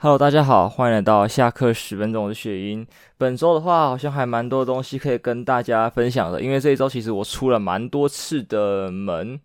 [0.00, 2.86] Hello，大家好，欢迎来到下课十分钟的雪英。
[3.16, 9.40] 本周的话，好像还蛮多东西可以跟大家分享的，因为这一周其实我出了蛮多次的门，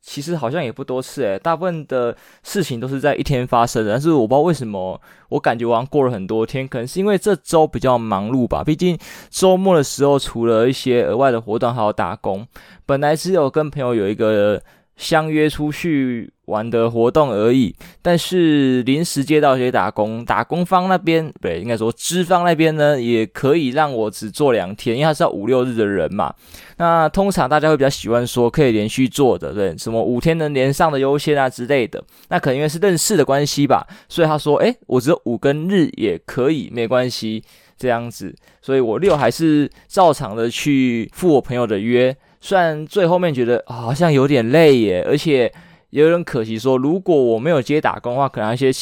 [0.00, 8.62] 其实好像也不多次诶，大部分的事情都是在一天发生的，但是我不知道为什么，我感觉好像过了很多天，可能是因为这周比较忙碌吧。
[8.62, 8.96] 毕竟
[9.28, 12.46] 周末的时候，除了一些额外的活动，还有打工。
[12.86, 14.62] 本来只有跟朋友有一个
[14.96, 26.34] 相约出去玩的活动而已，但是临时接到一些打工，打工方那边不，对，应该说资方那边呢，也可以让我只做两天，因为他是要五六日的人嘛。
[26.76, 32.02] 那通常大家会比较喜欢说可以连续做的，对，什么五天能连上的优先啊之类的。
[32.28, 37.42] 那可能因为是认识的关系吧，所以他说，诶，我只有五跟日也可以，没关系，
[37.78, 38.34] 这样子。
[38.60, 42.14] 所以我六还是照常的去赴我朋友的约。
[42.40, 45.50] 虽然最后面觉得好像有点累耶，而且
[45.94, 46.58] 也有点可惜。
[46.58, 48.72] 说如果我没有接打工的话，可能一些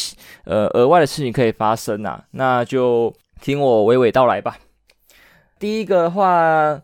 [0.44, 2.24] 呃额外的事情可以发生啊。
[2.30, 3.12] 那就
[3.42, 4.56] 听我娓娓道来吧。
[5.58, 6.80] 第一个的话，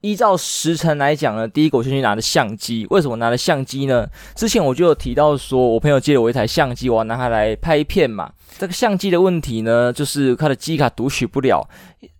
[0.00, 2.86] 依照时辰来讲呢，第一个我先去拿的相机。
[2.90, 4.06] 为什么拿的相机呢？
[4.36, 8.30] 之前我就有提到说，我朋友借了我一台相机，我要拿它来拍片嘛。
[8.58, 11.68] 这个相机的问题呢，就是它的记忆卡读取不了。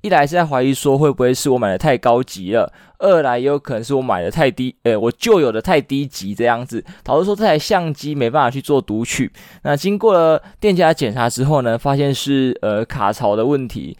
[0.00, 9.30] 一来是在怀疑说会不会是我买的太高级了，二来也有可能是我买的太低，诶，我旧有的太低级这样子，导致说这台相机没办法去做读取。
[9.62, 13.96] 那经过了店家检查之后呢，发现是呃卡槽的问题。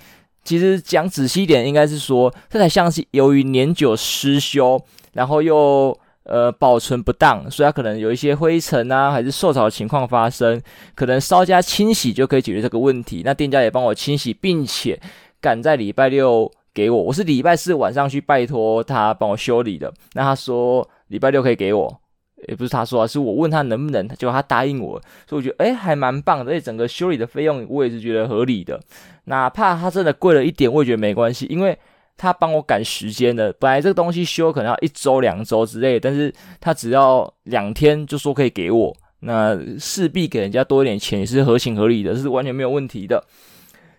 [0.48, 4.80] 其实讲仔细一点，应该是说这台相机由于年久失修，
[5.12, 5.98] 然后又。
[6.24, 10.60] 呃，保存不当，所以它可能有一些灰尘啊，还是受潮的情况发生，
[10.94, 13.22] 可能稍加清洗就可以解决这个问题。
[13.24, 15.00] 那店家也帮我清洗，并且
[15.41, 17.02] 赶在礼拜六给我。
[17.04, 21.98] 我是礼拜四晚上去拜托他帮我修理的，那他说礼拜六可以给我，
[22.47, 28.81] 也不是他说啊，是我问他能不能，结果他答应我，所以我觉得诶还蛮棒的，而且整个修理的费用我也是觉得合理的，
[29.25, 31.78] 哪怕他真的贵了一点，我也觉得没关系，因为。
[32.20, 43.25] 他帮我赶时间的，本来这个东西修可能要一周两周之类，但是他只要两天就说可以给我，那势必给人家多一点钱也是合情合理的，是完全没有问题的。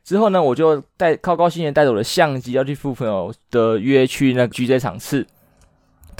[0.03, 5.25] 之后呢，我就带高高兴兴带着我的相机要去赴朋友的约去那个 GJ 场次。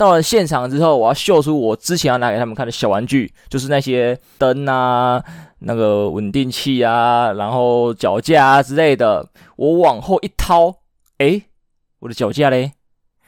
[0.00, 5.22] 到了现场之后，我要秀出我之前要拿给他们看的小玩具，就是那些灯啊、
[5.58, 9.28] 那个稳定器啊、然后脚架啊之类的。
[9.56, 10.74] 我往后一掏，
[11.18, 11.42] 诶。
[11.98, 12.72] 我的脚架嘞，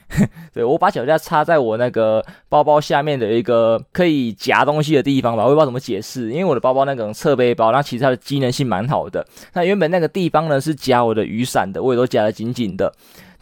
[0.54, 9.26] 对，我把脚架插在我那个包包下面的一个可以夹东西的地方吧，我也不知道怎么解释，因为我的包包那种侧背包，那其实它的机能性蛮好的。
[9.52, 12.90] 那原本那个地方呢是夹我的雨伞的，我也都夹得紧紧的。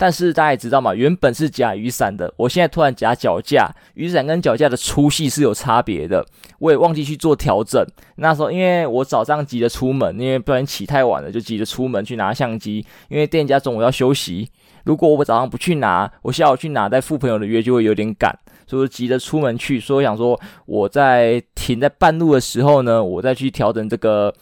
[0.00, 6.24] 但是大家也知道嘛，原本是夹雨伞的，我现在突然夹脚架，雨伞跟脚架的粗细是有差别的，
[6.58, 7.86] 我也忘记去做调整。
[8.16, 14.48] 那时候因为我早上急着出门，因为不然起太晚了，就急着出门去拿相机，因为店家中午要休息。
[14.84, 18.34] 如果我早上不去拿，我下午去拿，再赴朋友的约就会有点赶，
[18.66, 19.78] 所以急着出门去。
[19.78, 24.34] 所以我想说，我在停在半路的时候呢，我再去调整这个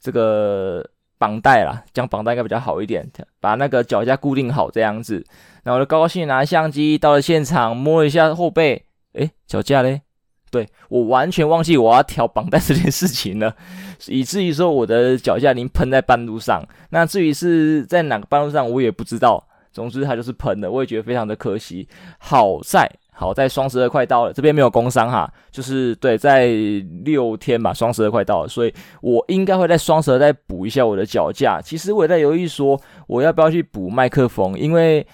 [0.00, 0.84] 这个
[1.22, 5.24] 绑带啦，讲绑带应该比较好一点，把那个脚架固定好这样子。
[5.62, 10.02] 然后我就高高兴兴拿相机到了现场，摸了一下后背，诶，脚架嘞？
[10.50, 13.54] 对，我完全忘记我要调绑带这件事情了，
[14.08, 16.60] 以至于说我的脚架已经喷在半路上。
[16.90, 19.46] 那至于是在哪个半路上，我也不知道。
[19.72, 21.88] 总之，它就是喷的，我也觉得非常的可惜。
[22.18, 26.46] 好在，好在双十二快到了，这边没有工伤哈，就是对，在
[27.04, 31.60] 六天吧，双十二快到了，所以我应该会在双十二再补一下我的脚架。
[31.60, 35.06] 其实我也在犹豫说，我要不要去补麦克风，因为。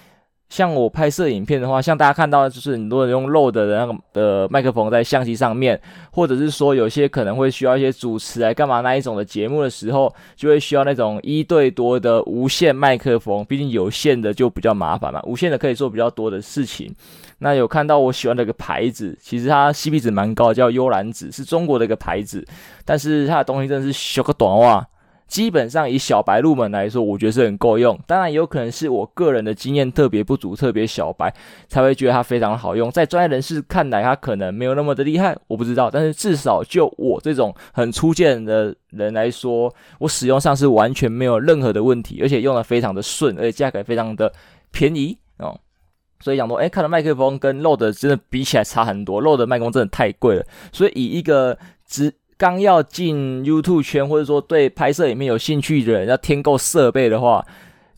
[0.49, 5.79] 像我拍摄影片的话，像大家看到就是很多人用 Rode 的那个的麦克风在相机上面，
[6.11, 16.91] 或者是说有些可能会需要一些主持来干嘛那一种的节目的时候，就会需要那种一对多的无线麦克风，毕竟有线的就比较麻烦嘛，无线的可以做比较多的事情。
[17.37, 22.43] 那有看到我喜欢的一个牌子，其实它 CP 值蛮高，叫幽兰子，是中国的一个牌子，
[22.83, 24.85] 但是它的东西真的是小个短袜。
[25.29, 27.97] 基本上以小白入门来说，我觉得是很够用。
[28.07, 31.33] 当然，也有可能是我个人的经验特别不足，特别小白
[31.67, 32.89] 才会觉得它非常好用。
[32.89, 35.89] 在专业人士看来，它可能没有那么的厉害，我不知道。
[35.89, 44.33] 但是至少就我这种很初见的人来说，我使用上是完全没有任何的问题，而且用的非常的顺，而且价格非常的
[44.71, 45.55] 便宜哦。
[46.21, 50.45] 所以讲说，哎，看到麦克风跟 Rode 真的比起来差很多，Rode 的麦克风真的太贵了。
[50.73, 57.45] 所以以一个直刚要进 YouTube 圈，或者说对拍摄里面有兴趣的人要添购设备的话，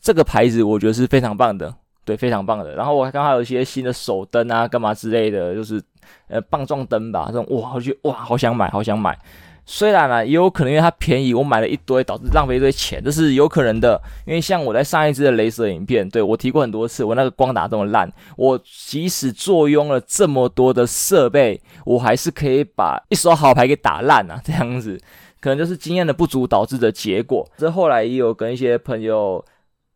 [0.00, 1.72] 这个牌子我觉得是非常棒的，
[2.04, 2.74] 对，非常棒的。
[2.74, 5.80] 然后我还刚好有一些新的手灯啊，干嘛之类的，就是
[6.26, 9.16] 呃棒状灯吧，这种哇，我觉得哇，好想买，好想买。
[9.64, 14.00] 虽然呢、也有可能因为它便宜，我买了一堆，导致浪费一堆钱，这是有可能的。
[14.26, 25.00] 因为像我在上一支的雷蛇影片，对，我提过很多次，我那个光打这么烂，我即使坐拥了这么多的设备，我还是可以把一手好牌给打烂啊，这样子，
[25.40, 27.48] 可能就是经验的不足导致的结果。
[27.56, 29.44] 这后来也有跟一些朋友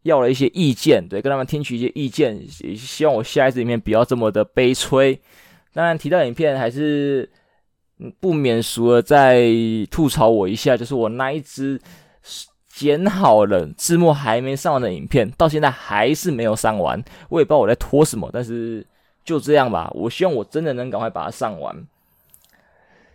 [0.05, 5.21] 要了一些意见，对，跟他们听取一些意见，也希望我下一支影片不要这么的悲催。
[5.75, 7.29] 当然提到影片还是。
[8.21, 9.47] 不免俗的再
[9.91, 11.81] 吐槽我一下，就是我那一支
[12.69, 17.03] 剪好了字幕还没上完的影片，到现在还是没有上完。
[17.31, 18.87] 我也不知道我在拖什么，但是
[19.25, 19.91] 就这样吧。
[19.95, 21.87] 我希望我真的能赶快把它上完。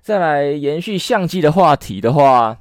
[0.02, 2.58] 再来延续相机的话题的话。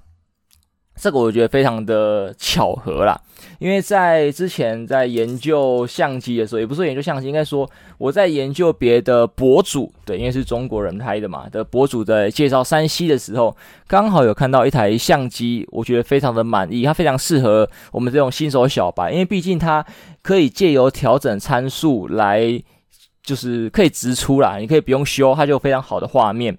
[1.01, 3.19] 这个我觉得非常的巧合啦，
[3.59, 13.57] 因为在之前在研究相机的时候，也不是研究相机，应该说我在研究别的博主，对，因为是中国人拍的嘛的博主在介绍 3C 的时候，
[13.87, 19.83] 刚好有看到一台相机，我觉得非常的满意，它非常适合我们这种新手小白，因为毕竟它
[20.21, 22.63] 可以借由调整参数来，
[23.23, 26.59] 就是可以直出啦，你可以不用修，它就有非常好的画面。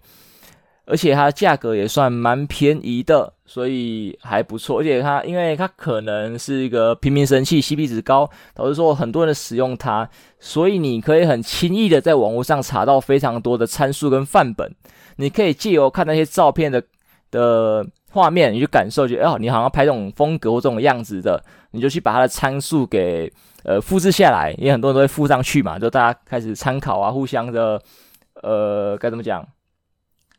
[0.85, 4.79] 而且它价格也算蛮便宜的，所以还不错。
[4.79, 14.73] 而且它，因为它可能是一个平民神器，CP 值高，导致说很多人使用它，所以你可以很轻易的在网络上查到非常多的参数跟范本。
[15.17, 16.83] 你可以借由看那些照片的
[17.29, 21.41] 的画面，你去感受，觉哦，你好像拍这种风格或这种样子的，
[21.71, 23.31] 你就去把它的参数给
[23.63, 27.81] 呃复制下来，因为很多人都会附上去嘛，就大家开始参考啊，互相的
[28.41, 29.47] 呃该怎么讲？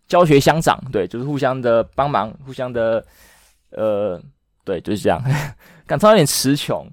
[0.08, 3.04] 教学相长，对，就是互相的帮忙，互相的，
[3.70, 4.20] 呃，
[4.64, 5.22] 对，就是这样。
[5.86, 6.86] 感觉有点词穷，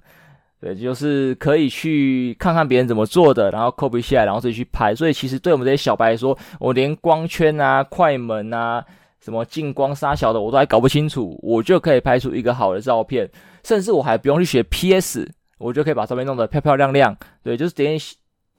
[0.62, 4.96] 对，就是可以去看看别人怎么做的，然后 copy 下来，然后自己去拍。
[4.96, 8.84] 所以其实对我们这些小白来说，我连光圈啊、快门啊、
[9.22, 13.30] 什么近光、杀小的，我都还搞不清楚，我就可以拍出一个好的照片，
[13.64, 17.16] 甚至我还不用去学 PS，我就可以把照片弄得漂漂亮亮。
[17.44, 17.98] 对，就是点。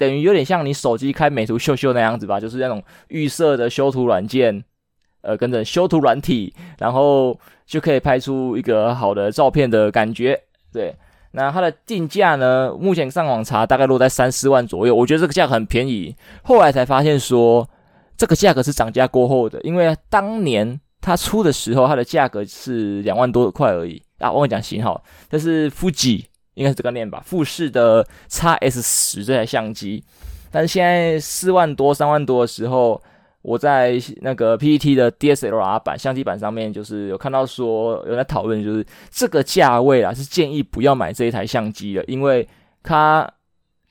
[0.00, 4.64] 等于有点像你手机开美图秀秀那样子吧，就是那种预设的修图软件，
[5.20, 10.40] 呃，跟着修图软体，然后就可以拍出一个好的照片的感觉。
[10.72, 10.96] 对，
[11.32, 16.16] 那它的定价呢，目前上网查大概落在三四万左右，我觉得这个价格很便宜。
[16.44, 17.68] 后来才发现说，
[18.16, 24.32] 这个价格是涨价过后的，因为当年它出的时候，它的价格是两万多块而已啊。
[24.32, 26.29] 我跟你讲型号，这是 Fuji。
[26.54, 30.02] 应该是这个念吧，富士的 X-S10 这台相机，
[30.50, 33.00] 但是现在四万多、三万多的时候，
[33.42, 42.46] 我在那个 P E T 的 DSLR 版相机版上面，就是有看到说有在讨论，就是这个价位啊，是建议不要买这一台相机了，因为
[42.82, 43.30] 它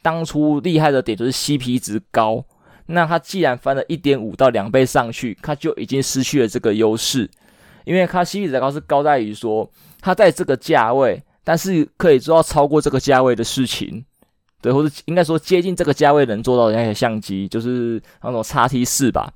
[0.01, 2.44] 当初厉害的点就是 CP 值高，
[2.88, 7.27] 那它既然翻了一点五到两倍上去，它就已经失去了这个优势，
[7.85, 9.67] 因为它 CP 值高是高在于说
[10.01, 11.23] 它在这个价位。
[11.44, 14.06] 但是可以做到超过这个价位的事情，
[14.62, 19.33] 对，或者应该说接近这个价位能做到的那些相机，就是那种 XT4 吧。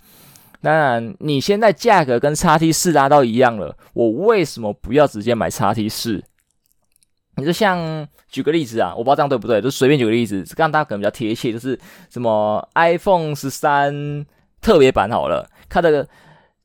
[0.61, 6.21] 当然，你现在价格跟 XT4 拉到一样了，我为什么不要直接买 XT4？
[7.35, 11.77] 你就像举个例子啊，我不知道这样对不对，就随便举个例子，这样大家可能比较贴切，就是
[12.09, 14.25] 什么 iPhone 十三
[14.61, 16.07] 特别版好了，它的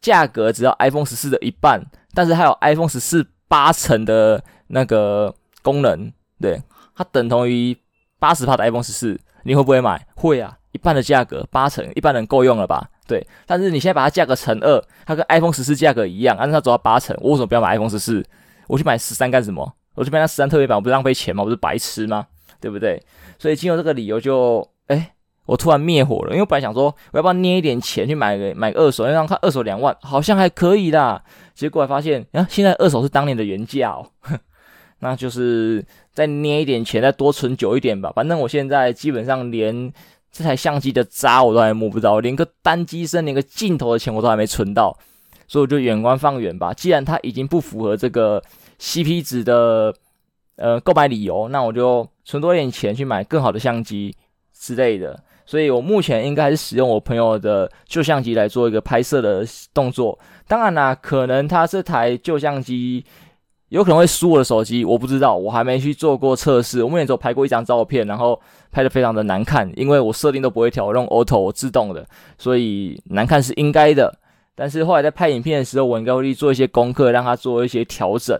[0.00, 1.82] 价格只要 iPhone 十四的一半，
[2.12, 4.40] 但是还有 iPhone 十四八成的。
[4.70, 6.62] 那个功能，对，
[6.94, 7.74] 它等同于
[8.18, 10.06] 八十帕的 iPhone 十四，你会不会买？
[10.14, 12.90] 会啊，一半的价格，八成，一般人够用了吧？
[13.06, 18.22] 对，但是你现在把它价格乘二，它跟 iPhone 十四价格一样，但是它走到八成，我为什么不要买 iPhone 十四？
[18.66, 19.74] 我去买十三干什么？
[19.94, 21.42] 我去买那十三特别版，我不是浪费钱吗？
[21.42, 22.26] 我不是白痴吗？
[22.60, 23.02] 对不对？
[23.38, 25.14] 所以经由这个理由就，就哎，
[25.48, 31.24] 我突然灭火了，因为本来想说，我要不要捏一点钱去买个买个二手，因为看二手两万，好像还可以啦。
[31.54, 34.06] 结果发现，啊，现在二手是当年的原价哦。
[35.00, 38.12] 那就是再捏一点钱，再多存久一点吧。
[38.14, 39.90] 反正我现在基本上连
[40.30, 44.94] 这台相机的渣我都还摸不到，连个单机身、连个镜头的钱我都还没存到，
[45.46, 46.74] 所以我就远观放远吧。
[46.74, 48.42] 既然它已经不符合这个
[48.78, 49.94] CP 值的
[50.56, 54.14] 呃购买理由，那我就存多一点钱去买更好的相机
[54.52, 55.18] 之类的。
[55.48, 60.18] 所以我目前应该是使用我朋友的旧相机来做一个拍摄的动作。
[60.46, 63.02] 当然啦，可能他这台旧相机。
[63.70, 66.82] 有可能会输我的手机，我不知道，我还没去做过测试。
[66.82, 68.38] 我目前只有拍过一张照片，然后
[68.70, 72.06] 拍得非常的难看，因为我设定都不会调，我用 auto 自动的，
[72.38, 74.10] 所以难看是应该的。
[74.54, 78.38] 但是后来在拍影片的时候，我应该会去做一些功课，让它做一些调整。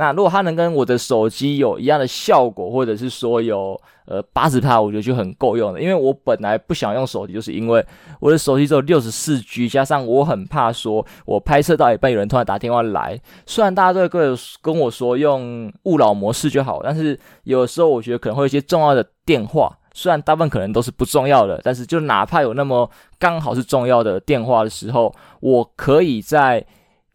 [0.00, 5.78] 那如果它能跟我的手机有一样的效果，或者是说有呃八十帕，我觉得就很够用了。
[5.78, 7.84] 因为我本来不想用手机，就是因为
[8.18, 13.20] 我的手机只有六十四 G，加上我很怕说我拍摄到一半有人突然打电话来。
[13.44, 26.66] 虽然大家都会跟跟我说用勿扰模式就好，但是有时候我觉得可能会有一些重要的电话，虽然大部分可能都是不重要的，但是就哪怕有那么刚好是重要的电话的时候，我可以在。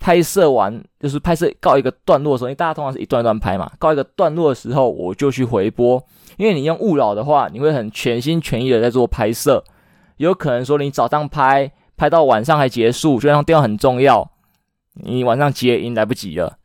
[0.05, 5.99] 拍摄完就是拍摄告一个段落的时候，因为大家通常是一段段拍嘛，告一个段落的时候，我就去回播。
[6.37, 9.63] 因为你用勿扰的话，你会很全心全意的在做拍摄，
[10.17, 14.29] 有可能说你早上拍，拍到晚上还结束，就像电话很重要，
[14.93, 16.59] 你晚上接音来不及了，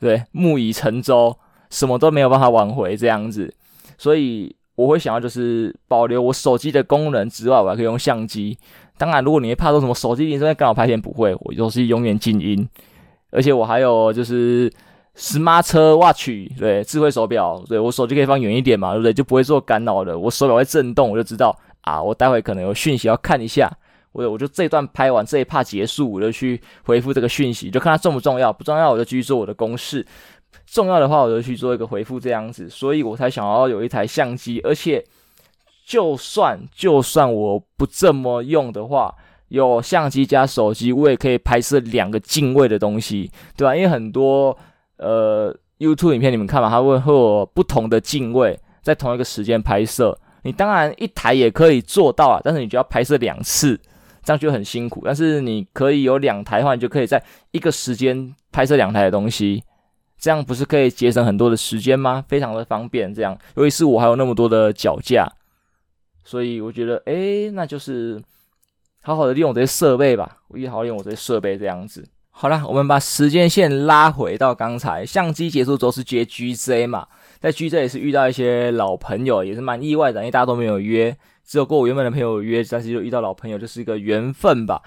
[0.00, 1.36] 对，木已成舟，
[1.68, 3.54] 什么都没有办法挽回这样子，
[3.98, 8.56] 所以我会想要就是保留我手机的功能之外，我还可以用相机。
[8.98, 12.66] 当然，如果你会怕说什么手机铃声干扰拍片，不会，我都是永远静音，
[13.30, 14.72] 而且我还有就是
[15.14, 19.12] Smart Watch，对，智慧手表，对，我手机可以放远一点嘛，对不对？
[19.12, 20.18] 就不会做干扰的。
[20.18, 23.70] 我手表会震动，我就知道啊，我待会可能有讯息要看一下，
[24.12, 30.06] 我我就这段拍完这一趴结束，我就去回复这个讯息，就看它重不重要，不重要我就继续做我的公式，
[30.64, 35.04] 重要的话我就去做一个回复这样子，所以我才想要有一台相机，而且。
[35.86, 39.14] 就算就算我不这么用的话，
[39.48, 43.76] 有相机加手机，我也可以拍摄两个镜位的东西，对吧？
[43.76, 44.58] 因为很多
[44.96, 50.18] 呃 YouTube 影片你们看嘛，它会会有不同的镜位在同一个时间拍摄。
[50.42, 53.80] 你当然一台也可以做到啊，但是你就要拍摄两次，
[54.24, 55.02] 这样就很辛苦。
[55.04, 59.62] 但是你可以有两台的话，你就可以在一个时间拍摄两台的东西，
[60.18, 62.24] 这样不是可以节省很多的时间吗？
[62.26, 63.14] 非常的方便。
[63.14, 65.30] 这样，尤其是我还有那么多的脚架。
[66.26, 68.20] 所以我觉得，诶，那就是
[69.02, 70.38] 好好的利用我这些设备吧。
[70.48, 72.04] 我也好好利用我这些设备这样子。
[72.30, 77.06] 好啦，我们把时间线拉回到刚才，相机结束之后是接 GZ 嘛，
[77.38, 81.16] 在 GZ 也是遇到一些老朋友，也是蛮意外的，因为大家都没有约，
[81.46, 84.82] 只有跟我原本的朋友约，但是就遇到老朋友，就是一个缘分吧。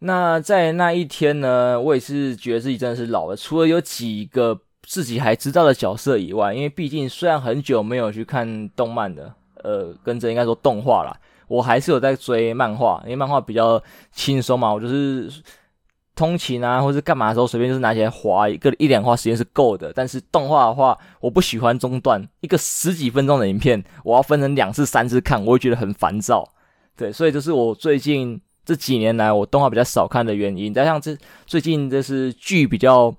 [0.00, 9.34] 那在那一天呢，我也是觉得自己真的是老了，除了有几个自己还知道的角色以外，因为毕竟虽然很久没有去看动漫的。
[9.62, 11.16] 呃，跟着应该说动画啦，
[11.48, 15.30] 我还是有在追漫画，因为漫画比较轻松嘛，我就是
[16.14, 19.92] 通勤啊，或是干嘛的时候，随便就是拿起来划一个一两话时间是够的。
[19.92, 26.46] 但是动画的话，我不喜欢中断，一个十几分钟的影片，我要分成两次、三次看，我会觉得很烦躁。
[26.96, 30.74] 对，所以这是我最近这几年来我动画比较少看的原因。
[30.74, 33.14] 加上这最近这是剧比较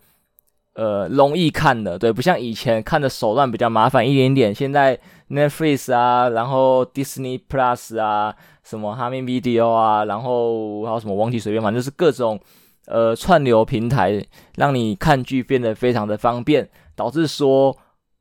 [0.75, 4.99] 呃容易看的，对，不像以前看的手段比较麻烦一点点，现在。
[5.31, 12.39] Netflix 啊，然后 Disney Plus 啊，什么 Hami Video 啊，然后还有什么网剧随便，反正就是各种
[12.87, 14.23] 呃串流平台，
[14.57, 17.75] 让你看剧变得非常的方便，导致说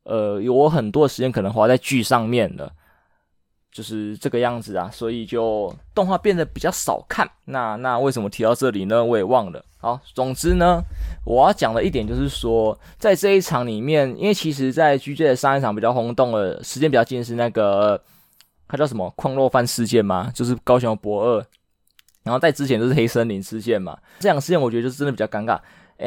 [0.05, 2.73] 呃有我很多时间可能花在剧上面了。
[3.73, 7.29] 就是这个样子啊，所以就动画变得比较少看。
[7.45, 9.05] 那那为什么提到这里呢？
[9.05, 9.65] 我也忘了。
[9.79, 10.83] 好，总之呢，
[11.25, 17.99] 我要讲的一点就是说，在这一场里面，因为其实，在 GJ 的上一场比较轰动的时间比较近是那个，
[18.69, 21.47] 它叫什么矿肉饭事件嘛，就是高雄博二。
[22.23, 25.59] 然后在之前就是黑森林事件嘛，这两个事件我觉得就是真的比较尴尬。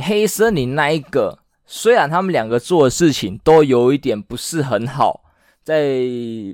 [0.03, 5.22] 黑森林那一个，虽然他们两个做的事情都有一点不是很好。
[5.63, 6.01] 在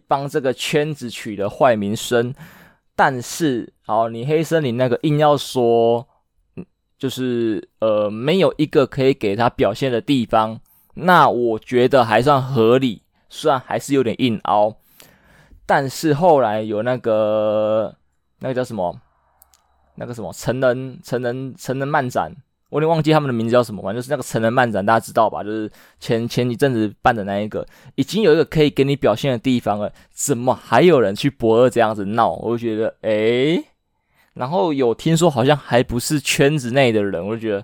[0.08, 2.34] 帮这个圈子取得坏名声，
[2.96, 6.08] 但是，好，你黑森林那个硬要说，
[6.98, 10.60] 就是呃，没有一个可以给他表现的地方，
[10.94, 14.76] 那我觉得还算合理，虽然还是有点硬凹，
[15.66, 17.96] 但是后来有那个
[18.40, 19.02] 那个叫什么，
[19.96, 22.36] 那个什么成人成人成人漫展。
[22.70, 25.44] 我有点忘记他们的名字叫什么，反正就是那个成人漫展，大家知道吧？
[25.44, 32.32] 就是前前一阵子办的那一个，已经有一个可以给你表现的地方了，怎么还有人去博二这样子闹？
[32.34, 33.64] 我就觉得，诶，
[34.36, 37.64] 然后有听说好像还不是圈子内的人，我就觉得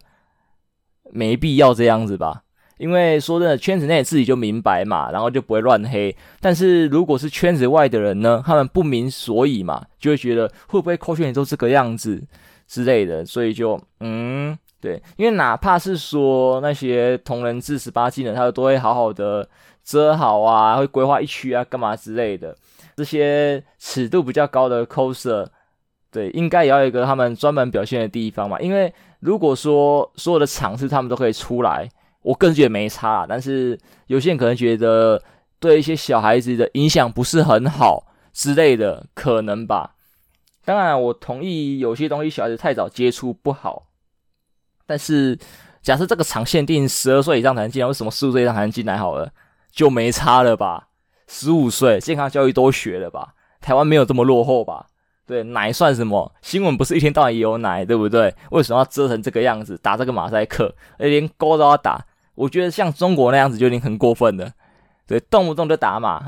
[1.11, 2.41] 没必要这样子吧。
[2.77, 6.13] 因为说真的，圈子内自己就明白嘛，然后就不会乱黑。
[6.39, 12.23] 但是如果是圈子外的人呢，他们不明所以嘛，就会觉得会不会扣圈也都这个样子
[12.67, 14.57] 之类的，所以就嗯。
[14.85, 19.49] 对，因为哪怕是说那些同人志十八禁的，他都会好好的
[19.83, 22.55] 遮好啊，会规划一区啊，干嘛之类的。
[22.95, 25.47] 这些尺度比较高的 coser，
[26.11, 28.59] 对，应该也要有一个他们专门表现的地方嘛。
[28.59, 31.89] 因为如果说所有的场次他们都可以出来，
[32.21, 33.25] 我个人觉得没差。
[33.27, 33.75] 但是
[34.05, 35.19] 有些人可能觉得
[35.59, 39.95] 对一些小孩子的影响不是很好之类的，可能吧。
[40.63, 43.84] 当然，我同意有些东西小孩子太早接触不好。
[44.85, 45.37] 但是
[45.81, 48.97] 假设这个场限定十二岁以上才能进来，为什么十五岁以上才能进来？
[48.97, 49.31] 好了，
[49.71, 50.87] 就没差了吧？
[51.27, 53.33] 十五岁健康教育都学了吧？
[53.61, 54.87] 台湾没有这么落后吧？
[55.27, 56.31] 对，奶算什么？
[56.43, 58.31] 新闻不是一天到晚也有奶，对不对？
[58.51, 62.05] 为什么要折成这个样子，打这个马赛克，连勾都要打？
[62.35, 64.51] 我觉得像中国那样子就已经很过分了。
[65.07, 66.23] 对，动不动就打码，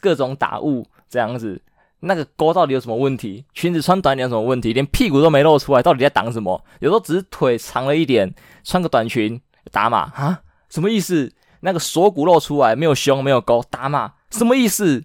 [0.00, 1.60] 各种打雾这样子，
[2.04, 3.44] 那个勾到底有什么问题？
[3.52, 4.72] 裙子穿短点有什么问题？
[4.72, 6.62] 连屁股都没露出来，到底在挡什么？
[6.80, 9.40] 有时候只是腿长了一点，穿个短裙
[9.72, 10.40] 打码啊？
[10.68, 11.32] 什么意思？
[11.60, 15.04] 那个锁骨露出来，没有胸没有沟，打码什么意思？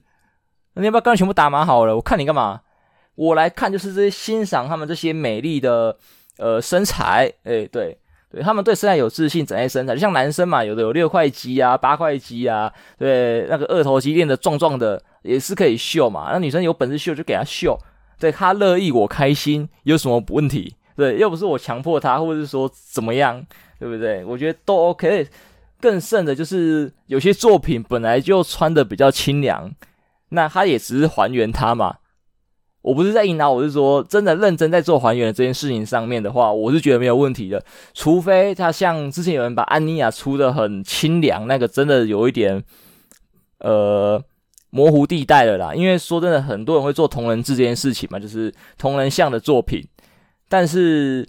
[0.73, 1.95] 你要不要刚全部打码好了？
[1.95, 2.61] 我看你干嘛？
[3.15, 5.97] 我来看就是这些欣赏他们这些美丽的
[6.37, 7.97] 呃身材，诶，对
[8.31, 16.29] 对，他们对身材有自信，展现身材，就像男生嘛，有的有六块肌啊，八块肌啊，对，那个二头肌练得壮壮的也是可以秀嘛。
[16.31, 17.77] 那女生有本事秀就给她秀，
[18.19, 20.75] 对，她乐意我开心，有什么问题？
[20.95, 23.45] 对，又不是我强迫她，或者是说怎么样，
[23.79, 24.23] 对不对？
[24.25, 25.27] 我觉得都 OK。
[25.81, 29.71] 更甚的就是有些作品本来就穿得比较清凉，
[30.31, 31.95] 那他也只是还原它嘛。
[32.81, 37.63] 我不是在引导，我是说，真的认真在做还原这件事情上面的话，我是觉得没有问题的。
[37.93, 42.61] 除非他像之前有人把安妮亚出得很清凉，那个真的有一点
[43.59, 44.21] 呃
[44.69, 45.73] 模糊地带了啦。
[45.73, 49.87] 因为说真的，很多人会做同人志这件事情嘛，就是同人像的作品，
[50.47, 51.27] 但是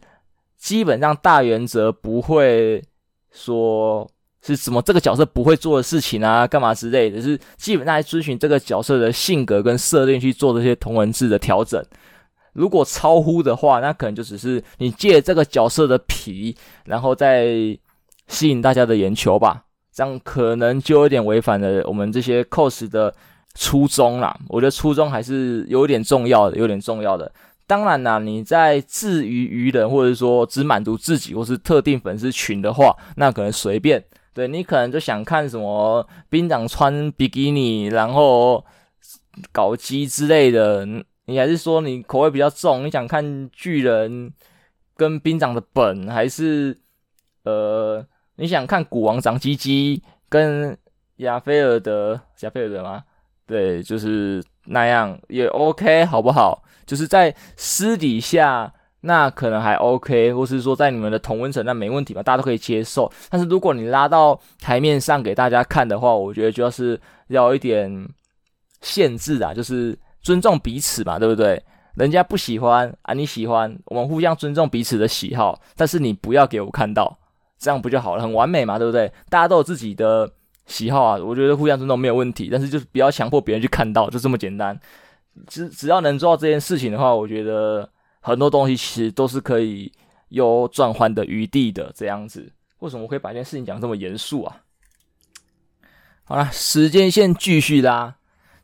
[0.58, 2.82] 基本上大原则不会
[3.30, 4.08] 说。
[4.42, 6.46] 是什么这个角色不会做的事情啊？
[6.46, 7.20] 干嘛之类的？
[7.20, 11.84] 是基本上来遵循这个角色的性格跟设定去做这些同人志的调整。
[12.54, 16.56] 如果超乎的话，那可能就只是你借这个角色的皮，
[16.86, 17.48] 然后再
[18.28, 19.64] 吸引大家的眼球吧。
[20.00, 23.14] 这样可能就有点违反了我们这些 cos 的
[23.54, 24.34] 初衷啦。
[24.48, 27.30] 我觉得初衷还是有点重要的，有点重要的。
[27.66, 34.02] 当然啦，你在自娱娱人，或者说只满足自己或是特定粉丝群的话，那可能随便。
[34.32, 38.64] 对，你可能就想看什么兵长穿比基尼，然后
[39.52, 40.88] 搞基之类的。
[41.26, 44.32] 你还是说你口味比较重，你想看巨人
[44.96, 46.78] 跟兵长的本，还是
[47.44, 48.02] 呃
[48.40, 50.74] 你想看古王长鸡鸡跟
[51.16, 53.04] 亚菲尔德亚菲尔德吗？
[53.46, 56.62] 对，就是那样也 OK，好不好？
[56.86, 58.72] 就是在私底下。
[59.02, 63.10] 那可能还 OK，或是说在你们的同温层，那没问题吧，大家都可以接受。
[63.30, 67.90] 但是如果你拉到台面上给大家看的话，我觉得就是要一点
[68.82, 71.62] 限制啊，就是尊重彼此嘛，对不对？
[71.94, 77.18] 人家不喜欢啊，你喜欢，我们互相尊重彼此的喜好，但是你不要给我看到，
[77.60, 78.22] 这样不就好了？
[78.22, 79.12] 很完美嘛，对不对？
[79.28, 80.28] 大家都有自己的
[80.66, 84.76] 喜好啊，我觉得互相尊重没有问题，但是就是不要强迫别人去看到，就这么简单。
[85.46, 87.88] 只只要能做到这件事情的话，我觉得。
[88.22, 89.90] 很多东西其实都是可以
[90.28, 92.52] 有转换的余地的，这样子。
[92.80, 94.60] 为什么我可以把这件事情讲这么严肃啊？
[96.24, 98.16] 好了，时间线继续拉，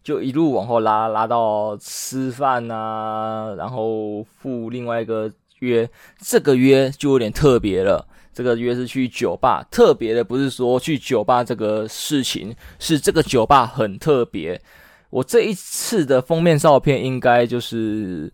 [0.05, 5.89] 就一路往后拉，拉到吃饭啊，然后赴另外一个约。
[6.19, 9.67] 这个约就有点特别了，这个约是去酒吧。
[9.71, 14.61] 特别的不是说去酒吧这个事情，是这个酒吧很特别。
[15.09, 18.31] 我这一次的封面照片应该就是。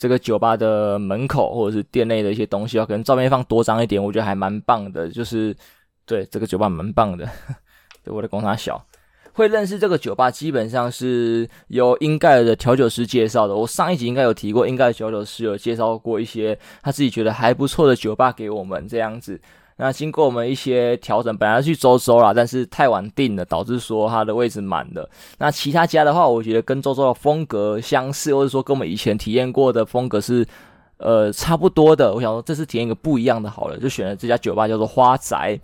[0.00, 5.10] 这个酒吧的门口或者是店内的一些东西，啊可能照片放多张一点，我觉得还蛮棒的。
[5.10, 5.54] 就是
[6.06, 7.28] 对这个酒吧蛮棒的，
[8.02, 8.82] 对我的工厂小
[9.32, 13.54] 会认识这个酒吧，基本上是由英盖尔的调酒师介绍的。
[13.54, 19.40] 我上一集应该有提过，英盖尔调酒师有介绍过一些他自己觉得还不错的酒吧给我们这样子。
[19.76, 25.08] 那经过我们一些调整，本来要去周周啦，但是太晚订了，导致说它的位置满了。
[25.38, 30.46] 那其他家的话，我觉得跟周周的风格相似，或者说跟我们以前体验过的风格是
[30.98, 32.12] 呃差不多的。
[32.12, 35.58] 我想说这次体验一个不一样的，好了，就选了这家酒吧叫做花宅。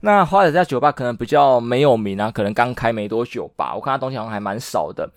[0.00, 3.74] 那花宅家酒吧可能比较没有名啊，可能刚开没多久吧。
[3.74, 5.10] 我看它东西好像还蛮少的，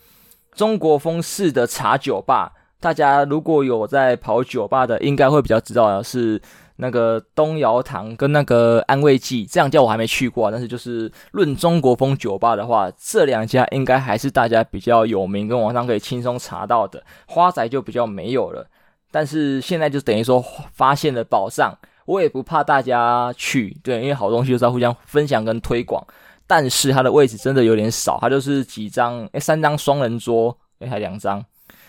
[0.53, 2.53] 中国风式的茶酒吧。
[2.79, 6.41] 大家如果有在跑酒吧的，应该会比较知道的是。
[6.77, 17.03] 那个东窑堂跟那个安慰剂，这两家我还没去过，但是就是论中国风酒吧的话，这两家应该还是大家比较有名，跟网上可以轻松查到的。
[17.27, 18.65] 花宅就比较没有了，
[19.11, 21.77] 但是现在就等于说发现了宝藏，
[22.11, 26.05] 我也不怕大家去，对，因为好东西就是要互相分享跟推广。
[26.45, 31.43] 但是它的位置真的有点少，它就是几张，诶，三张双人桌，诶，还两张。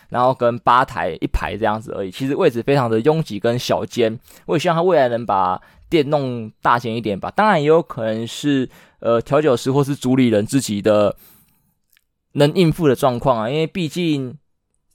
[0.08, 4.16] 然后跟吧台一排这样子而已，其实位置非常的拥挤跟小间。
[4.46, 7.30] 我也希望他未来能把店弄大间一点吧。
[7.34, 8.68] 当然也有可能是
[9.00, 11.16] 呃调酒师或是主理人自己的
[12.34, 14.36] 能应付的状况啊，因为毕竟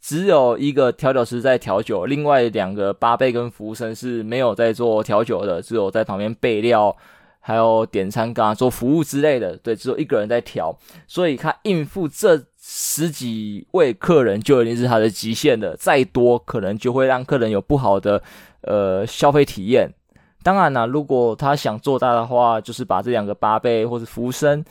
[0.08, 6.96] 只有一个调酒师在调酒，另外两个八杯跟服务生是没有在做调酒的，只有在旁边备料，
[7.42, 9.58] 还有点餐、刚做服务之类的。
[9.58, 10.74] 对，只有一个人在调，
[11.08, 18.24] 所以他应付这十几位客人就已经是他的极限了，再多可能就会让客人有不好的
[18.62, 19.94] 呃消费体验。
[20.42, 24.64] 当然啦，如果他想做大的话，就是把这两个八杯或者服务生。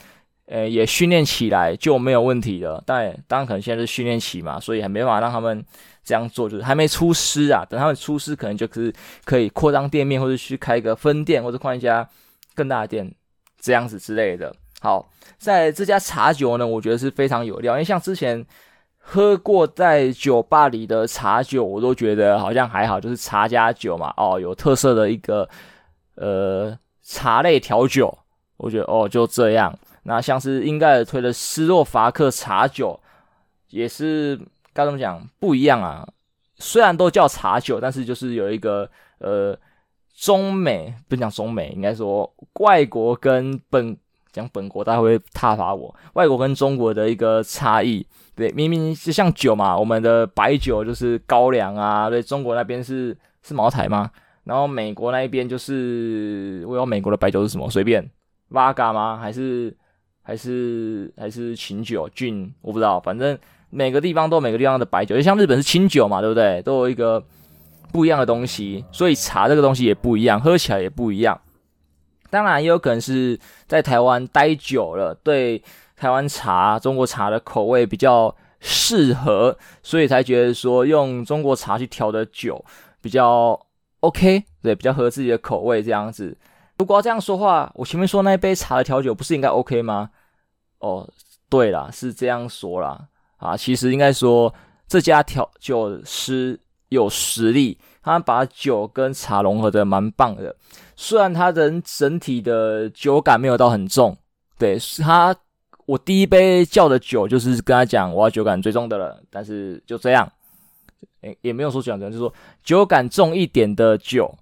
[0.47, 2.83] 呃，也训练起来就没有问题了。
[2.87, 5.65] 但当然可能现在是训练期嘛，所以还没办法让他们
[6.05, 7.65] 这样做，就是还没出师啊。
[7.69, 8.93] 等他们出师，可能就是
[9.25, 12.09] 可以扩张店面，或者去开一个分店，或者换一家
[12.55, 13.13] 更大的店，
[13.61, 14.55] 这样子之类的。
[14.81, 18.47] 好，在这家茶酒呢，我觉得是非常有料，因为像之前
[18.99, 25.49] 喝过在酒吧里的茶酒，我都觉得好像还好，就是茶加酒嘛，哦，有特色的一个
[26.15, 28.17] 呃茶类调酒，
[28.59, 29.77] 我觉得哦就这样。
[30.09, 32.99] 那像是英盖尔推的斯洛伐克茶酒，
[33.71, 34.41] 也是
[34.73, 36.07] 该怎么讲不一样啊？
[36.59, 38.89] 虽然都叫茶酒，但是就是有一个
[39.19, 39.59] 呃
[40.15, 43.97] 中美不讲中美，应该说外国跟本
[44.31, 45.93] 讲本国，大家会踏伐我。
[46.13, 54.09] 外国跟中国的一个差异，对，明明是像酒嘛，我们的白酒就是高粱啊，对，中国那边是是茅台吗？
[54.45, 57.69] 然后美国那一边就是，我有美国的白酒是什么？
[57.69, 58.09] 随便
[58.53, 59.17] ，Vodka 吗？
[59.17, 59.77] 还是？
[60.27, 63.39] 还是还是琴酒、菌，我不知道，反正
[63.71, 66.61] 每个地方都有每个地方的白酒，就像日本是清酒嘛，对不对？
[66.63, 67.23] 都有一个
[67.93, 71.41] 不一样的东西，所以茶这个东西也不一样，喝起来也不一样。
[72.29, 75.63] 当然也有可能是在台湾待久了，对
[75.95, 82.65] 台湾茶、中国茶的口味比较适合，所以才觉得说用中国茶去调的酒
[83.01, 83.57] 比较
[84.01, 86.37] OK，对，比较合自己的口味这样子。
[86.79, 90.11] 如果要这样说话，我前面说那一杯茶的调酒不是应该 OK 吗？
[90.79, 91.09] 哦，
[91.49, 93.09] 对啦，是这样说啦。
[93.39, 94.53] 啊，其实应该说
[94.87, 96.59] 这家调酒师
[96.91, 100.55] 有实力，他把酒跟茶融合的蛮棒的。
[100.97, 104.17] 虽然他人整体的酒感没有到很重，
[104.59, 105.35] 对，是他
[105.87, 110.31] 我第一杯叫的酒就是跟他讲我要酒感最重的了，但是就这样，
[111.23, 114.35] 也也没有说讲的，就是说酒感重一点的酒。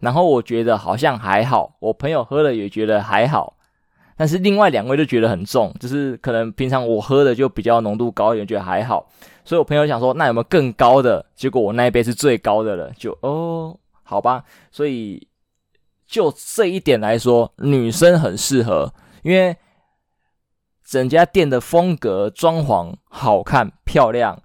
[0.00, 3.56] 然后我觉得好像还好，我朋友喝了也觉得还好，
[4.16, 9.06] 但是另外两位就觉得很重，就是可能平常我喝的就比较浓度高一点，觉得还好，
[9.44, 11.24] 所以我朋友想说那有没有更高的？
[11.34, 15.28] 结果我那一杯是最高的了，就哦，好吧，所以
[16.06, 19.56] 就这一点来说，女生很适合，因为
[20.84, 24.42] 整家店的风格、装潢好看漂亮，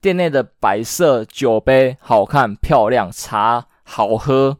[0.00, 4.58] 店内的摆设、酒杯好看漂亮，茶好喝。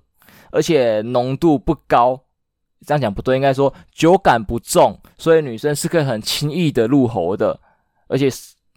[0.50, 2.20] 而且浓度不高，
[2.86, 7.58] 这样讲不对，应该说酒感不重，所以女生是可以很轻易的入喉的。
[8.06, 8.28] 而且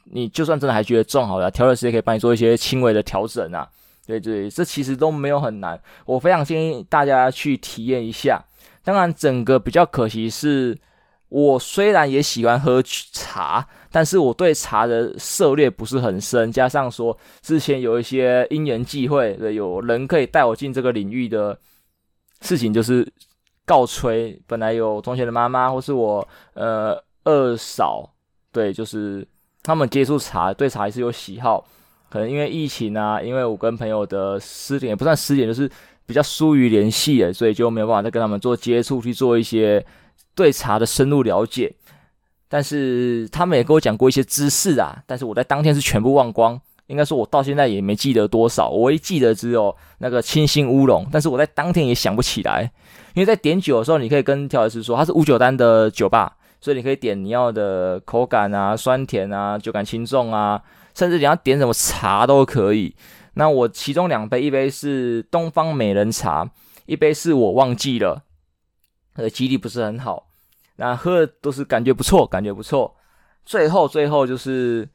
[0.05, 3.67] 你就算真的还觉得重好了，调酒师也可以帮你做一些轻微的调整啊。
[4.05, 8.43] 对对，这其实都没有很难，我非常建议大家去体验一下。
[8.83, 10.77] 当然，整个比较可惜是，
[11.31, 13.67] 我虽然也喜欢喝茶。
[13.93, 21.59] 但是我对茶的涉猎不是很深，加上说之前有一些因缘际会的，有人可以带我进这个领域的
[22.39, 23.05] 事情，就是
[23.65, 24.41] 告吹。
[24.47, 28.09] 本来有同学的妈妈或是我呃二嫂，
[28.53, 29.27] 对，就是
[29.61, 31.67] 他们接触茶，对茶还是有喜好。
[32.09, 35.69] 可能因为疫情啊，因为我跟朋友的失联，也不算失联，就是
[36.05, 39.85] 比较疏于联系了，所以就没有办法再跟他们做接触，去做一些
[40.35, 41.73] 对茶的深入了解。
[42.47, 52.69] 但是他们也跟我讲过一些知识啊，但是我在当天是全部忘光，应该说我到现在也没记得多少，我唯一记得只有那个清新乌龙，但是我在当天也想不起来，
[53.13, 60.61] 因为在点酒的时候，你可以跟调酒师说，它是无酒单的酒吧，所以你可以点你要的口感啊、酸甜啊、酒感轻重啊，
[60.93, 62.93] 甚至你要点什么茶都可以。
[63.35, 66.51] 那我其中两杯，一杯是东方美人茶，
[66.85, 68.23] 一杯是我忘记了，
[69.15, 70.27] 呃，记忆力不是很好。
[70.77, 72.95] 那喝的都是感觉不错，感觉不错。
[73.45, 74.87] 最后，最后就是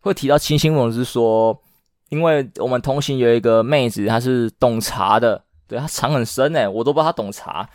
[0.00, 1.60] 会提到清新乌龙，是说，
[2.08, 7.68] 因为我们同行有一个妹子，她是懂茶的，对，她藏很深诶，我都不知道她懂茶。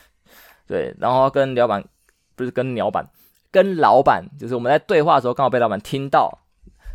[0.65, 1.83] 对，然后跟老板
[2.35, 3.07] 不是跟老板，
[3.51, 6.39] 跟老板，就是我们在对话的时候，刚好被老板听到，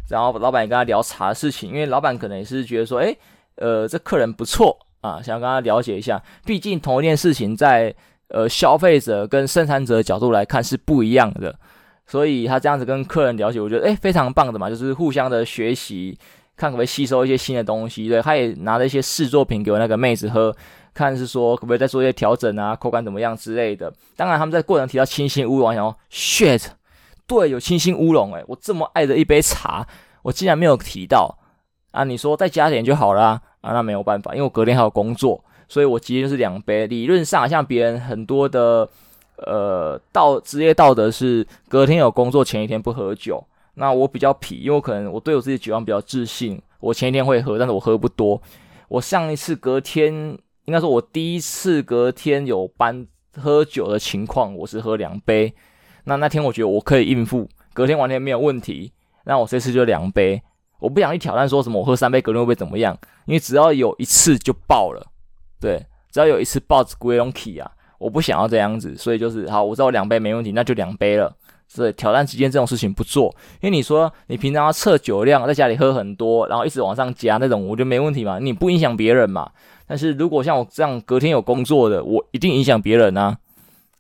[0.09, 3.17] 然后老板也跟他聊茶的事情，因为老板可能也是觉得说，诶，
[3.57, 7.95] 呃，这客人不错啊，想跟他了解一下，毕竟同一件事情在。
[8.29, 11.55] 呃，消费者跟生产者的角度来看是不一样的，
[12.07, 16.19] 所以他这样子跟客人了解，我觉得诶非常棒的嘛，就是互相的学习，
[16.57, 18.09] 看可不可以吸收一些新的东西。
[18.09, 20.55] 对，他也拿了一些试作品给我那个妹子喝，
[20.93, 23.93] 看是说可不可以再做一些调整啊，口感怎么样之类的。
[24.17, 26.65] 当然他们在过程提到清新乌龙，然后 shit，
[27.27, 29.87] 对，有清新乌龙诶，我这么爱的一杯茶，
[30.23, 31.39] 我竟然没有提到
[31.93, 32.03] 啊！
[32.05, 33.73] 你说再加点就好了啊，啊？
[33.73, 36.87] 那没有办法，因为我隔天还有工作，所以我直接就是两杯。
[36.87, 38.89] 理论上，像别人很多的
[39.39, 43.45] 呃道职业道德是隔天有工作，前一天不喝酒。
[43.75, 48.41] 那我比较皮，因为我可能我对我自己酒量比较自信，我前一天会喝，但是我喝不多。
[48.89, 50.15] 我上一次隔天，
[50.65, 55.53] 应该说我第一次隔天有班喝酒的情况，我是喝两杯。
[56.05, 58.93] 那那天我觉得我可以应付，隔天完全没有问题。
[59.25, 60.41] 那我这次就两杯，
[60.79, 65.05] 我不想去挑战说什么我喝三杯隔天会不会怎么样，因为只要有一次就爆了，
[65.61, 71.35] 对，只要有一次爆子归龙起啊，我不想要这样子，所以就是好，我知道我两杯没问题，那就两杯了。
[71.69, 73.27] 所以挑战期间这种事情不做，
[73.61, 79.51] 因为你说你平常要测酒量，在家里喝很多，然后一直往上加那种，我觉得没问题嘛，你不影响别人嘛。
[79.85, 83.37] 但是如果像我这样隔天有工作的，我一定影响别人啊。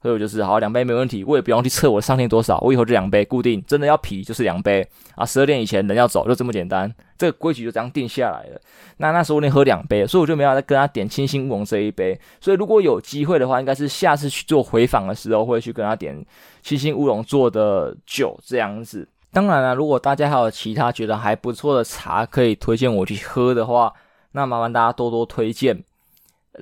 [0.07, 8.61] 所以我就是好两杯没问题，我也不用去测我上限多少，我以后就两杯固定，真的要皮就是两杯啊，十二点以前人要走就这么简单，这个规矩就这样定下来了。
[8.99, 12.17] 那那时候我连喝两杯，所以我就没有再跟他点清新乌龙这一杯。
[12.41, 16.25] 所以如果有机会的话，应该是下次去做回访的时候会去跟他点
[16.63, 19.09] 清新乌龙做的酒这样子。
[19.33, 23.93] 当然了，如果大家还有其他觉得还不错的茶可以推荐我去喝的话，
[24.31, 25.83] 那麻烦大家多多推荐。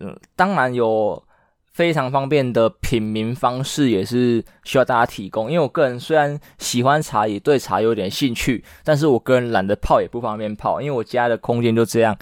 [0.01, 1.23] 嗯，当然有。
[1.75, 12.17] 非常方便的品茗方式也是需要大家提供，因为我个人虽然喜欢茶，也对茶有点兴趣，但是我个人懒得泡，也不方便泡，因为我家的空间就这样，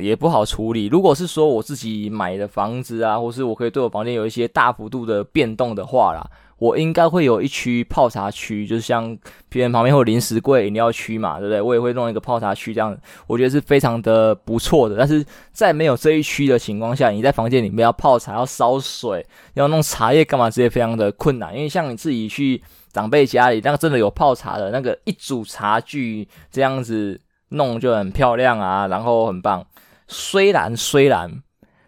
[0.00, 0.86] 也不好处理。
[0.86, 6.30] 如果是说我自己买的房子啊，或是我可以对我房间有一些大幅度的变动的话啦。
[6.58, 9.16] 我应该会有一区泡茶区，就是像
[9.48, 11.60] 别人旁边会有零食柜、饮料区嘛，对不对？
[11.60, 14.96] 我也会弄一个泡茶区，这样我觉得是非常的不错的。
[14.96, 21.54] 但是在没有这一区的情况下，你在房间里面要泡茶、要烧水、要弄茶叶干嘛，这些非常的困难。
[21.56, 22.62] 因为像你自己去
[22.92, 29.66] 长辈家里，那个真的有泡茶的那个一组茶具这样子弄就很漂亮啊，然后很棒。
[30.06, 31.42] 虽然虽然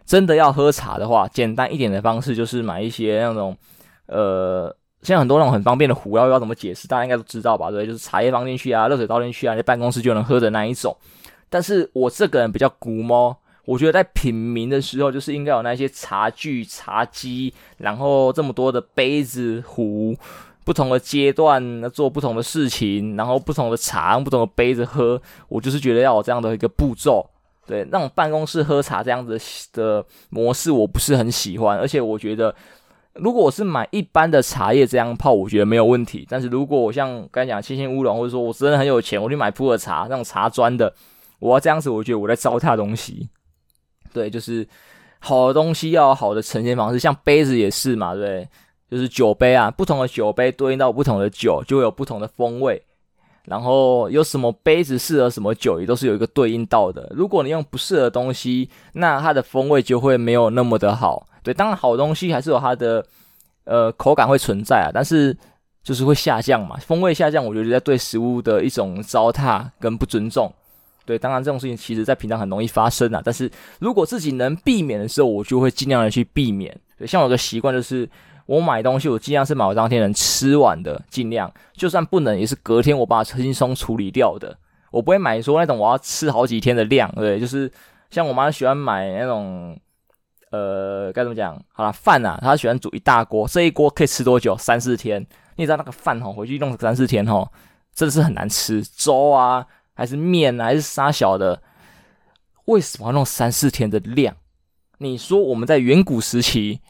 [0.05, 3.57] 真的要喝茶的话，简单一点的方式就是买一些那种。
[4.07, 6.87] 呃，现在很多那种很方便的壶，要要怎么解释？
[6.87, 7.69] 大家应该都知道吧？
[7.69, 10.95] 对，就是茶叶放进去啊，热水倒进去啊，在办公室就能喝的那一种。
[11.49, 20.15] 但是我这个人比较古猫，我觉得在品茗的时候，就是应该有那些茶具、茶几，然后这么多的杯子、壶，
[20.65, 27.29] 不同的阶段做不同的事情，然后不同的茶用不同的杯子喝，我就是觉得要有这样的一个步骤。
[27.65, 29.39] 对，那种办公室喝茶这样子
[29.73, 32.53] 的模式，我不是很喜欢，而且我觉得。
[33.19, 36.25] 如果我是买一般的茶叶这样泡，我觉得没有问题。
[36.29, 40.93] 但是如果我像刚才讲清新乌龙，或者说我真的很有钱，我去买普洱茶那种茶砖的，
[41.39, 43.29] 我要这样子，我觉得我在糟蹋东西。
[44.13, 44.67] 对，就是
[45.19, 48.47] 好的东西要有好的呈现方式，像杯子也是嘛，对，
[48.89, 52.81] 就是酒杯啊，不同的酒杯对应到不同的酒，就会有不同的风味。
[53.45, 57.09] 然后有什么杯子适合什么酒，也都是有一个对应到的。
[57.15, 61.25] 如果你用不适合的东西，那它的风味就会没有那么的好。
[61.47, 63.05] 对，当然好东西还是有它的
[63.63, 65.35] 呃口感会存在啊，但是
[65.81, 70.51] 就是会下降嘛，风味下降，我觉得在对食物的一种糟蹋跟不尊重。
[71.05, 76.77] 对，当然这种事情其实在平常很容易发生啊，但是如果自己能避免的时候，我就会尽量的去避免。
[76.97, 78.09] 对，像我的习惯就是。
[78.47, 84.57] 我买东西，我尽量是买我当天能吃完的，尽量就算不能，也是隔天我把它轻松处理掉的。
[84.89, 87.69] 我不会买说那种我要吃好几天的量，对，就是
[88.09, 89.77] 像我妈喜欢买那种，
[90.51, 91.61] 呃，该怎么讲？
[91.73, 94.57] 好啦，饭啊，他喜欢煮一大锅，这一锅可以吃多久？
[94.57, 95.25] 三四天。
[95.55, 97.51] 你知道那个饭吼，回去弄三四天吼，
[97.93, 98.83] 真的是很难吃。
[98.83, 101.61] 粥啊，还是面，还是沙小的，
[102.65, 104.35] 为什么要弄三四天的量？
[104.99, 106.81] 你说我们在远古时期。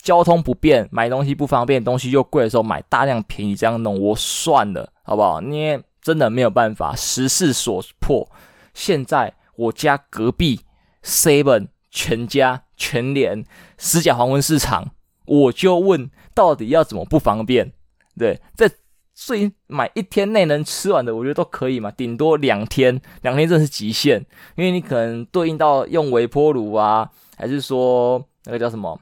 [0.00, 5.40] 交通不便，买东西不方便，东西又贵的时候，买大量便宜这样弄，我算了，好不好？
[5.40, 8.30] 你真的没有办法，时势所迫。
[8.72, 10.60] 现在我家隔壁
[11.02, 13.44] Seven、全家、全联、
[13.76, 14.92] 十甲黄昏市场，
[15.26, 17.72] 我就问，到底要怎么不方便？
[18.16, 18.70] 对，这
[19.14, 28.98] 最买一天内能吃完的，我觉得都可以嘛，顶多两天，两天真的是极限，因为你可能对应到用微波炉啊，还是说那个叫什么？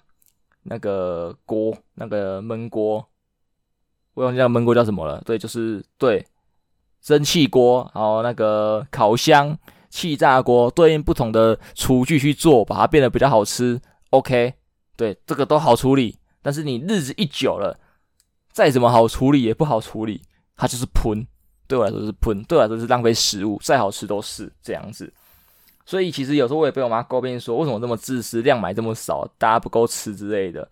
[0.69, 3.07] 那个锅，那个焖锅，
[4.15, 5.23] 我忘记那焖锅叫什么了。
[5.25, 6.27] 对，就是对，
[7.01, 9.57] 蒸汽锅，然后那个烤箱、
[9.89, 13.81] 气炸锅，对应不同的厨具去做，把它变得比较好吃。
[14.11, 14.55] OK，
[14.97, 16.19] 对，这个都好处理。
[16.43, 17.79] 但是你日子一久了，
[18.53, 20.23] 再怎么好处理也不好处理，
[20.57, 21.27] 它就是喷。
[21.69, 25.13] 对我来说是喷，对我来说是浪费食物，再好吃都是这样子。
[25.85, 30.69] 所以其实有时候我也被我妈诟病说，为什么这么自私，量买这么少，大家不够吃之类的。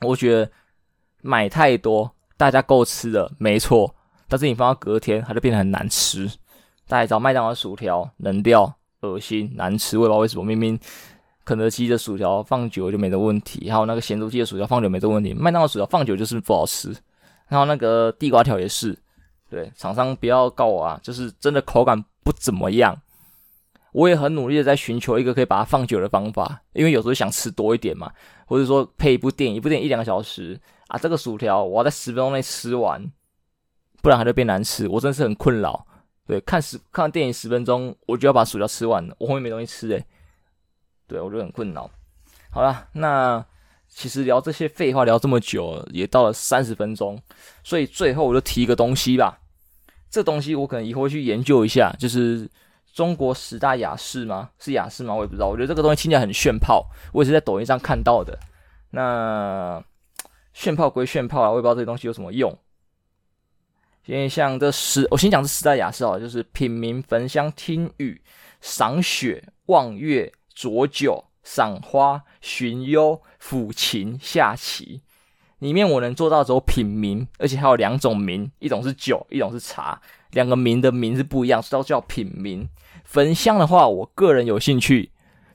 [0.00, 0.50] 我觉得
[1.22, 3.94] 买太多，大家够吃的没错，
[4.26, 6.28] 但是你放到隔天，它就变得很难吃。
[6.90, 10.44] 大家知道麦当劳薯条冷掉、恶心、难吃，我也不知道为什么。
[10.44, 10.76] 明明
[11.44, 16.92] 肯德基的薯条放久就没这问题，还有那个咸猪鸡的薯条放久没这问题，麦当劳薯条放久就是不好吃。
[17.46, 18.98] 然后那个地瓜条也是，
[19.48, 23.00] 对，厂商不要告我啊，就是真的口感不怎么样。
[23.92, 28.10] 我也很努力的在寻求一个可以把它放久的方法，因为有时候想吃多一点嘛，
[28.46, 33.00] 或者说配一部电影，一部电影一两个小时啊，这个薯条我要在十分钟内吃完，
[34.02, 35.86] 不然它就变难吃，我真的是很困扰。
[36.30, 40.04] 对，看十看完电影十分钟，我就要把薯条吃完了，我后面没东西吃诶。
[41.08, 41.90] 对，我就很困扰。
[42.50, 43.44] 好了，那
[43.88, 47.20] 其实聊这些废话聊这么久，也到了三十分钟，
[47.64, 49.40] 所以最后我就提一个东西吧。
[50.08, 52.48] 这东西我可能以后会去研究一下，就是。
[52.92, 54.50] 中国十大雅士吗？
[54.58, 55.14] 是雅士吗？
[55.14, 55.46] 我也不知道。
[55.46, 58.36] 我觉得这个东西听起来很炫炮，我也是在抖音上看到的。
[58.90, 59.80] 那
[60.52, 62.52] 炫炮归炫炮啊，我也不知道这些东西有什么用。
[64.06, 68.20] 因为像这十，我先讲这十大雅士哦，就是品茗、焚香、听雨、
[68.60, 75.02] 赏雪、望月、酌酒、赏花、寻幽、抚琴、下棋。
[75.58, 80.00] 里面我能做到只有品茗，而且还有两种茗，一种是酒，一种是茶。
[80.30, 82.66] 两个茗的名字不一样，都叫品茗。
[83.04, 85.10] 焚香的话，我个人有兴趣，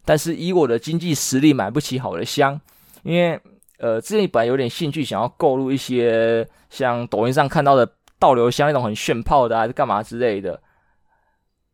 [0.06, 2.62] 但是以我的经济实力买不起好的香，
[3.02, 3.40] 因为
[3.80, 10.62] 呃，之前本来有点兴趣，想要购入一些像抖音上看到的倒流香那种很炫炮的，还是干嘛之类的，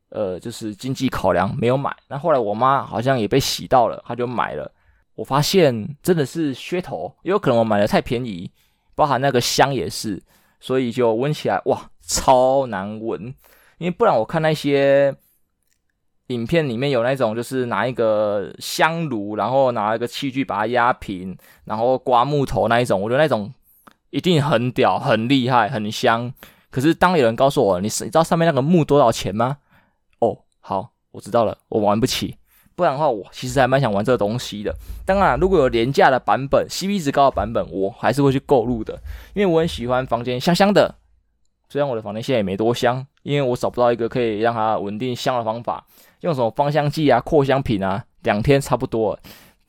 [0.10, 1.96] 呃，就是经济考量没有买。
[2.08, 4.72] 那后来我妈好像也被洗到了，她就买了。
[5.16, 8.50] 我发现真的是噱头，也有可能我买的太便宜，
[8.96, 10.22] 包含那个香也是，
[10.60, 11.90] 所以就闻起来哇。
[12.04, 13.34] 超难闻，
[13.78, 15.16] 因为不然我看那些
[16.28, 23.54] 影片里面有那种，就是拿一个香炉，然后拿一个器具把它压平，然后刮木头那一种，我觉得那种
[24.12, 26.32] 一定很屌、很厉害、很香。
[26.70, 29.58] 可是当有人告诉我，你是你知道上面那个木多少钱吗？
[30.20, 32.38] 哦，好，我知道了，我玩不起。
[32.74, 34.74] 不然的话，我其实还蛮想玩这个东西的。
[35.06, 38.98] 当然，如果有廉价的版本、CP 值高的版本，我还是会去购入的，
[39.34, 40.96] 因为我很喜欢房间香香的。
[41.68, 45.86] 虽然我的房间现在也没多香，因为我找不到一个可以让它稳定香的方法，
[46.22, 49.18] 用什么芳香剂啊、扩香品啊，两天差不多。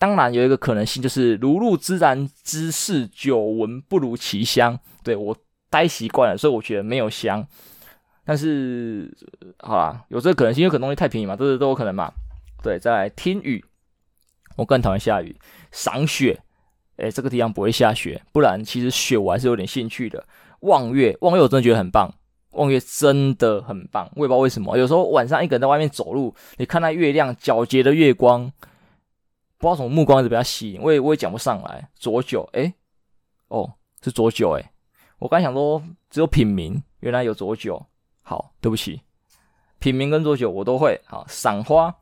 [0.03, 4.77] 当然有一个可能性就是如入自然之室，久闻不如其香。
[5.05, 5.37] 对，我
[5.71, 7.47] 待习惯了，所以我觉得没有香。
[8.25, 9.17] 但是
[9.61, 12.13] 好啦，有这个可能性，因为可能东西太便宜嘛，这是都有可能嘛。
[12.65, 13.65] 对，再来听雨，
[14.57, 15.37] 我更讨厌下雨。
[15.71, 16.37] 赏雪，
[16.97, 20.27] 诶，这个地方不会下雪，不然其实雪我还是有点兴趣的。
[20.63, 22.13] 望月，望月我真的觉得很棒，
[22.55, 24.11] 望月真的很棒。
[24.17, 28.51] 我也不知道为什么，有时候晚上一个人在外面走路，你看那月亮皎洁的月光，
[29.63, 31.89] 不知道什么目光一直被他吸引，我也我也讲不上来。
[31.97, 32.75] 酌酒，诶，
[33.47, 33.73] 哦，
[34.03, 34.71] 是酌酒，诶，
[35.21, 37.81] 我刚想说只有品茗，原来有酌酒。
[38.23, 39.01] 好，对不起，
[39.79, 41.01] 品茗跟酌酒我都会。
[41.05, 41.95] 好，赏花，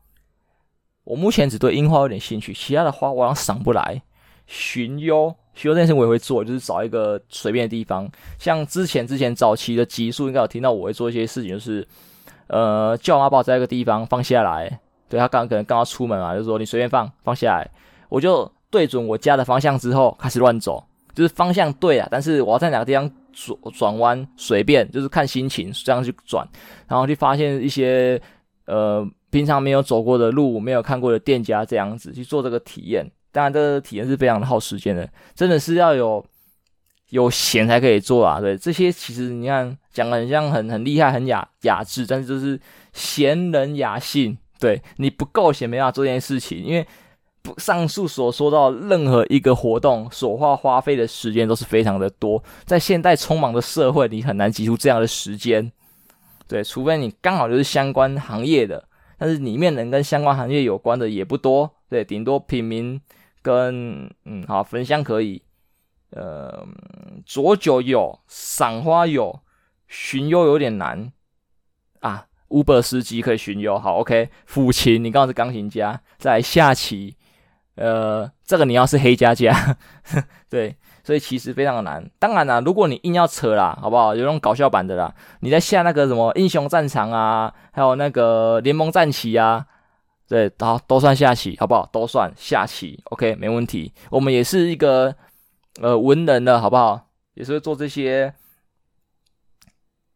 [1.03, 4.01] 我目前只对樱花有点兴趣，其他的花我好像赏不来。
[4.47, 5.35] 寻幽。
[5.53, 11.87] 寻幽这件事我也会做，就是找一个随便的地方，像之前之前早期的集数应该有听到我会做一些事情，就是
[12.47, 14.80] 呃叫我妈把我在一个地方放下来，
[15.11, 17.69] 对，他刚可能刚刚出门嘛，就说你随便放放下来，
[18.07, 20.81] 我就对准我家的方向之后开始乱走，
[21.13, 26.47] 就是方向对啊，但是我要在哪个地方转转弯随便，就是看心情这样去转，
[26.87, 28.21] 然后去发现一些
[28.67, 33.05] 呃平常没有走过的路，没有看过的店家，这样子去做这个体验。
[33.33, 36.25] 当然，这个体验是非常的耗时间的，真的是要有
[37.09, 38.39] 有闲才可以做啊。
[38.39, 42.57] 对，这些其实你看讲的很像很很厉害、很雅雅致，但是就是
[42.93, 44.37] 闲人雅兴。
[44.61, 46.63] 对，你不够闲，没办法做这件事情。
[46.63, 46.87] 因为
[47.41, 55.71] 不上述所说到任何一个活动所花花费的时间都是非常的多，在现代匆忙的社会，你很难挤出这样的时间。
[56.47, 61.69] 对，除非你刚好就是相关行业的，但是里面能跟相关行业有关的也不多。
[61.89, 63.01] 对，顶多品茗。
[63.43, 65.41] 跟嗯好，焚香可以，
[66.11, 66.63] 呃，
[67.25, 69.39] 酌酒有，赏花有，
[69.87, 71.11] 寻幽有点难
[72.01, 72.27] 啊。
[72.51, 74.29] Uber 司机可以巡游，好，OK。
[74.47, 77.15] 抚琴，你刚好是钢琴家，在下棋，
[77.75, 79.77] 呃，这个你要是黑佳佳，
[80.49, 82.07] 对，所以其实非常的难。
[82.19, 84.13] 当然啦，如果你硬要扯啦，好不好？
[84.13, 89.65] 有那种搞笑版的啦，你在下那个什么英雄战场啊，还有那个联盟战棋啊。
[90.27, 91.85] 对，好，都算下棋，好不好？
[91.91, 93.93] 都算下棋，OK，没问题。
[94.09, 95.13] 我们也是一个
[95.81, 97.09] 呃文人的，好不好？
[97.33, 98.33] 也是做这些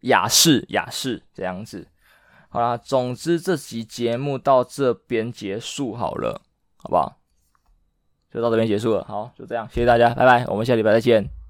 [0.02, 1.86] 雅士，雅士这样子。
[2.56, 6.42] 好啦，总之这集节目到这边结束好了，
[6.78, 7.18] 好不好？
[8.34, 9.04] 就到这边结束了。
[9.04, 11.45] 好，就这样，谢谢大家，拜拜，我们下礼拜再见。